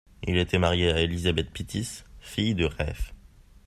[0.23, 3.13] Il était marié à Elizabeth Pittis, fille de Rev.